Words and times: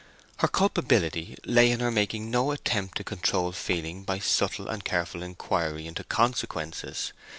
Her 0.37 0.47
culpability 0.47 1.37
lay 1.45 1.69
in 1.69 1.79
her 1.79 1.91
making 1.91 2.31
no 2.31 2.49
attempt 2.49 2.97
to 2.97 3.03
control 3.03 3.51
feeling 3.51 4.03
by 4.03 4.17
subtle 4.17 4.67
and 4.67 4.83
careful 4.83 5.21
inquiry 5.21 5.85
into 5.85 6.03
consequences. 6.03 7.13